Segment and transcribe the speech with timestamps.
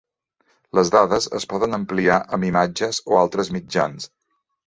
[0.77, 4.09] Les dades es poden ampliar amb imatges o altres mitjans.